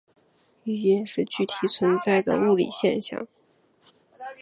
[0.63, 3.27] 语音是具体存在的物理现象。